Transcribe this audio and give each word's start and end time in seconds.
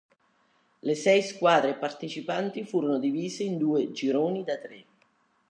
Le 0.79 0.95
sei 0.95 1.21
squadre 1.21 1.75
partecipanti 1.77 2.65
furono 2.65 2.97
divise 2.97 3.43
in 3.43 3.59
due 3.59 3.91
gironi 3.91 4.43
da 4.43 4.57
tre. 4.57 4.85